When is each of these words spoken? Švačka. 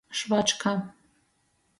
Švačka. 0.17 0.71